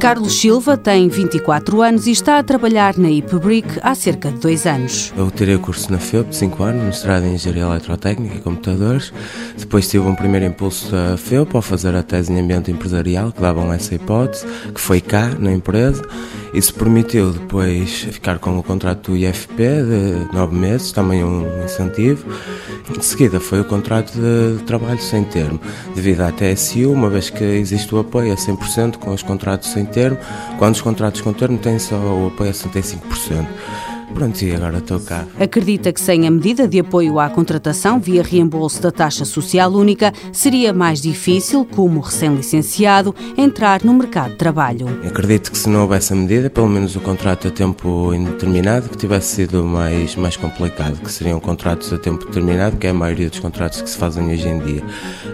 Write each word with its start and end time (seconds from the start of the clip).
Carlos 0.00 0.40
Silva 0.40 0.78
tem 0.78 1.10
24 1.10 1.82
anos 1.82 2.06
e 2.06 2.12
está 2.12 2.38
a 2.38 2.42
trabalhar 2.42 2.96
na 2.96 3.10
IPBRIC 3.10 3.78
há 3.82 3.94
cerca 3.94 4.30
de 4.30 4.38
dois 4.38 4.64
anos. 4.64 5.12
Eu 5.14 5.30
tirei 5.30 5.54
o 5.54 5.60
curso 5.60 5.92
na 5.92 5.98
FEUP 5.98 6.30
de 6.30 6.36
5 6.36 6.62
anos, 6.62 6.82
mestrado 6.82 7.24
em 7.26 7.34
Engenharia 7.34 7.64
Eletrotécnica 7.64 8.36
e 8.36 8.40
Computadores. 8.40 9.12
Depois 9.58 9.86
tive 9.86 10.06
um 10.06 10.14
primeiro 10.14 10.46
impulso 10.46 10.90
da 10.90 11.18
FEUP 11.18 11.54
ao 11.54 11.60
fazer 11.60 11.94
a 11.94 12.02
tese 12.02 12.32
em 12.32 12.40
Ambiente 12.40 12.70
Empresarial, 12.70 13.32
que 13.32 13.40
davam 13.42 13.70
essa 13.70 13.94
hipótese, 13.94 14.46
que 14.74 14.80
foi 14.80 15.02
cá, 15.02 15.28
na 15.38 15.52
empresa. 15.52 16.02
Isso 16.54 16.72
permitiu 16.72 17.32
depois 17.32 17.90
ficar 17.90 18.38
com 18.38 18.56
o 18.56 18.62
contrato 18.62 19.10
do 19.10 19.16
IFP 19.16 19.56
de 19.56 20.32
9 20.32 20.54
meses, 20.54 20.92
também 20.92 21.24
um 21.24 21.64
incentivo. 21.64 22.24
Em 22.96 23.02
seguida 23.02 23.40
foi 23.40 23.60
o 23.60 23.64
contrato 23.64 24.12
de 24.12 24.62
trabalho 24.62 25.00
sem 25.00 25.24
termo, 25.24 25.60
devido 25.96 26.20
à 26.20 26.30
TSU, 26.30 26.92
uma 26.92 27.10
vez 27.10 27.28
que 27.28 27.42
existe 27.42 27.92
o 27.92 27.98
apoio 27.98 28.32
a 28.32 28.36
100% 28.36 28.98
com 28.98 29.12
os 29.12 29.22
contratos 29.22 29.72
sem 29.72 29.84
termo, 29.84 30.16
quando 30.56 30.76
os 30.76 30.80
contratos 30.80 31.20
com 31.22 31.32
termo 31.32 31.58
têm 31.58 31.78
só 31.78 31.96
o 31.96 32.28
apoio 32.28 32.50
a 32.50 32.52
75%. 32.52 33.46
Pronto, 34.14 34.40
e 34.42 34.54
agora 34.54 34.78
estou 34.78 35.00
cá. 35.00 35.26
Acredita 35.40 35.92
que 35.92 36.00
sem 36.00 36.24
a 36.24 36.30
medida 36.30 36.68
de 36.68 36.78
apoio 36.78 37.18
à 37.18 37.28
contratação 37.28 37.98
via 37.98 38.22
reembolso 38.22 38.80
da 38.80 38.92
taxa 38.92 39.24
social 39.24 39.72
única, 39.72 40.12
seria 40.32 40.72
mais 40.72 41.02
difícil, 41.02 41.64
como 41.64 41.98
recém-licenciado, 41.98 43.12
entrar 43.36 43.82
no 43.82 43.92
mercado 43.92 44.30
de 44.30 44.36
trabalho. 44.36 44.86
Acredito 45.04 45.50
que 45.50 45.58
se 45.58 45.68
não 45.68 45.82
houvesse 45.82 46.12
a 46.12 46.16
medida, 46.16 46.48
pelo 46.48 46.68
menos 46.68 46.94
o 46.94 47.00
contrato 47.00 47.48
a 47.48 47.50
tempo 47.50 48.14
indeterminado, 48.14 48.88
que 48.88 48.96
tivesse 48.96 49.34
sido 49.34 49.64
mais, 49.64 50.14
mais 50.14 50.36
complicado, 50.36 51.00
que 51.00 51.10
seriam 51.10 51.40
contratos 51.40 51.92
a 51.92 51.98
tempo 51.98 52.24
determinado, 52.24 52.76
que 52.76 52.86
é 52.86 52.90
a 52.90 52.94
maioria 52.94 53.28
dos 53.28 53.40
contratos 53.40 53.82
que 53.82 53.90
se 53.90 53.98
fazem 53.98 54.32
hoje 54.32 54.46
em 54.48 54.60
dia. 54.60 54.82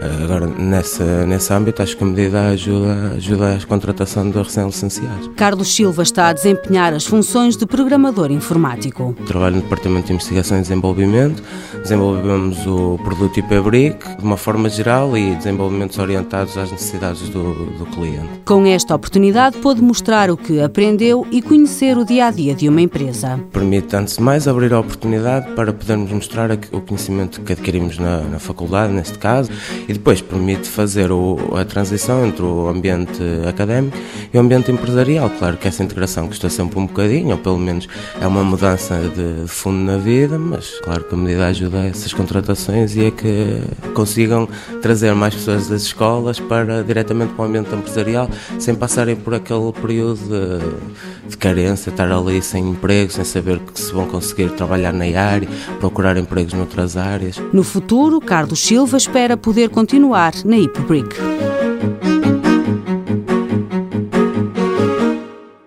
Eh, 0.00 0.22
agora, 0.22 0.46
nessa, 0.46 1.26
nesse 1.26 1.52
âmbito, 1.52 1.82
acho 1.82 1.96
que 1.96 2.04
a 2.04 2.06
medida 2.06 2.48
ajuda, 2.50 3.14
ajuda 3.16 3.56
a 3.56 3.66
contratação 3.66 4.30
dos 4.30 4.46
recém-licenciados. 4.46 5.30
Carlos 5.34 5.74
Silva 5.74 6.04
está 6.04 6.28
a 6.28 6.32
desempenhar 6.32 6.94
as 6.94 7.04
funções 7.04 7.56
de 7.56 7.66
programador 7.66 8.30
informático 8.30 8.67
informático. 8.68 9.14
Trabalho 9.26 9.56
no 9.56 9.62
Departamento 9.62 10.08
de 10.08 10.12
Investigação 10.12 10.58
e 10.58 10.60
Desenvolvimento, 10.60 11.42
desenvolvemos 11.82 12.66
o 12.66 12.98
produto 13.02 13.38
IPBRIC 13.38 14.16
de 14.18 14.24
uma 14.24 14.36
forma 14.36 14.68
geral 14.68 15.16
e 15.16 15.34
desenvolvimentos 15.34 15.98
orientados 15.98 16.56
às 16.56 16.70
necessidades 16.70 17.28
do, 17.28 17.66
do 17.78 17.86
cliente. 17.86 18.28
Com 18.44 18.66
esta 18.66 18.94
oportunidade, 18.94 19.58
pôde 19.58 19.82
mostrar 19.82 20.30
o 20.30 20.36
que 20.36 20.60
aprendeu 20.60 21.26
e 21.30 21.40
conhecer 21.40 21.96
o 21.96 22.04
dia 22.04 22.26
a 22.26 22.30
dia 22.30 22.54
de 22.54 22.68
uma 22.68 22.80
empresa. 22.80 23.40
Permite, 23.52 23.94
antes 23.96 24.16
de 24.16 24.22
mais, 24.22 24.46
abrir 24.46 24.72
a 24.72 24.80
oportunidade 24.80 25.52
para 25.52 25.72
podermos 25.72 26.10
mostrar 26.12 26.50
o 26.72 26.80
conhecimento 26.80 27.40
que 27.40 27.52
adquirimos 27.52 27.98
na, 27.98 28.20
na 28.22 28.38
faculdade, 28.38 28.92
neste 28.92 29.18
caso, 29.18 29.50
e 29.88 29.92
depois 29.92 30.20
permite 30.20 30.68
fazer 30.68 31.10
o, 31.10 31.38
a 31.56 31.64
transição 31.64 32.26
entre 32.26 32.42
o 32.42 32.68
ambiente 32.68 33.22
académico 33.48 33.96
e 34.32 34.36
o 34.36 34.40
ambiente 34.40 34.70
empresarial. 34.70 35.30
Claro 35.38 35.56
que 35.56 35.68
essa 35.68 35.82
integração 35.82 36.26
custa 36.26 36.48
sempre 36.48 36.78
um 36.78 36.86
bocadinho, 36.86 37.30
ou 37.30 37.38
pelo 37.38 37.58
menos 37.58 37.88
é 38.20 38.26
uma 38.26 38.42
mudança 38.58 39.00
de 39.14 39.46
fundo 39.46 39.78
na 39.84 39.98
vida, 39.98 40.36
mas 40.36 40.80
claro 40.80 41.04
que 41.04 41.14
a 41.14 41.16
medida 41.16 41.46
ajuda 41.46 41.82
a 41.82 41.86
essas 41.86 42.12
contratações 42.12 42.96
e 42.96 43.04
é 43.04 43.10
que 43.12 43.62
consigam 43.94 44.48
trazer 44.82 45.14
mais 45.14 45.32
pessoas 45.32 45.68
das 45.68 45.82
escolas 45.82 46.40
para 46.40 46.82
diretamente 46.82 47.34
para 47.34 47.44
o 47.44 47.46
ambiente 47.46 47.72
empresarial, 47.72 48.28
sem 48.58 48.74
passarem 48.74 49.14
por 49.14 49.32
aquele 49.32 49.72
período 49.72 50.18
de, 50.18 51.28
de 51.30 51.36
carência, 51.36 51.90
estar 51.90 52.10
ali 52.10 52.42
sem 52.42 52.70
emprego, 52.70 53.12
sem 53.12 53.22
saber 53.22 53.60
que 53.60 53.80
se 53.80 53.92
vão 53.92 54.08
conseguir 54.08 54.50
trabalhar 54.50 54.92
na 54.92 55.04
área, 55.04 55.48
procurar 55.78 56.16
empregos 56.16 56.52
noutras 56.52 56.96
áreas. 56.96 57.40
No 57.52 57.62
futuro, 57.62 58.20
Carlos 58.20 58.58
Silva 58.58 58.96
espera 58.96 59.36
poder 59.36 59.68
continuar 59.68 60.32
na 60.44 60.58
IPBRIC. 60.58 61.14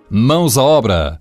Mãos 0.10 0.58
à 0.58 0.64
obra 0.64 1.21